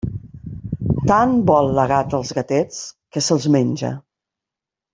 Tant 1.11 1.35
vol 1.49 1.69
la 1.79 1.85
gata 1.91 2.17
als 2.21 2.31
gatets, 2.39 2.81
que 3.13 3.23
se'ls 3.27 3.47
menja. 3.57 3.93